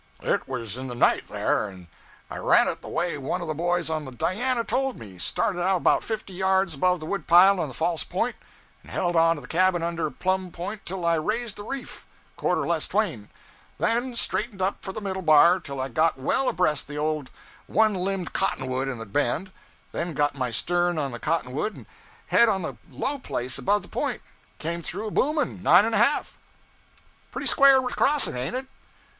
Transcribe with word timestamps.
'It 0.23 0.47
was 0.47 0.79
in 0.79 0.87
the 0.87 0.95
night, 0.95 1.27
there, 1.27 1.67
and 1.67 1.85
I 2.27 2.37
ran 2.39 2.67
it 2.67 2.81
the 2.81 2.87
way 2.87 3.19
one 3.19 3.39
of 3.39 3.47
the 3.47 3.53
boys 3.53 3.87
on 3.87 4.03
the 4.03 4.11
"Diana" 4.11 4.63
told 4.63 4.97
me; 4.97 5.19
started 5.19 5.61
out 5.63 5.77
about 5.77 6.03
fifty 6.03 6.33
yards 6.33 6.73
above 6.73 6.99
the 6.99 7.05
wood 7.05 7.27
pile 7.27 7.59
on 7.59 7.67
the 7.67 7.73
false 7.75 8.03
point, 8.03 8.35
and 8.81 8.89
held 8.89 9.15
on 9.15 9.35
the 9.39 9.47
cabin 9.47 9.83
under 9.83 10.09
Plum 10.09 10.49
Point 10.49 10.87
till 10.87 11.05
I 11.05 11.17
raised 11.17 11.55
the 11.55 11.63
reef 11.63 12.07
quarter 12.35 12.65
less 12.65 12.87
twain 12.87 13.29
then 13.77 14.15
straightened 14.15 14.59
up 14.59 14.81
for 14.81 14.91
the 14.91 15.01
middle 15.01 15.21
bar 15.21 15.59
till 15.59 15.79
I 15.79 15.87
got 15.87 16.17
well 16.19 16.49
abreast 16.49 16.87
the 16.87 16.97
old 16.97 17.29
one 17.67 17.93
limbed 17.93 18.33
cotton 18.33 18.65
wood 18.65 18.87
in 18.87 18.97
the 18.97 19.05
bend, 19.05 19.51
then 19.91 20.15
got 20.15 20.33
my 20.33 20.49
stern 20.49 20.97
on 20.97 21.11
the 21.11 21.19
cotton 21.19 21.51
wood 21.51 21.75
and 21.75 21.85
head 22.25 22.49
on 22.49 22.63
the 22.63 22.73
low 22.89 23.19
place 23.19 23.59
above 23.59 23.83
the 23.83 23.87
point, 23.87 24.23
and 24.23 24.57
came 24.57 24.81
through 24.81 25.05
a 25.09 25.11
booming 25.11 25.61
nine 25.61 25.85
and 25.85 25.93
a 25.93 25.99
half.' 25.99 26.39
'Pretty 27.31 27.45
square 27.45 27.79
crossing, 27.89 28.35
an't 28.35 28.55
it?' 28.55 28.67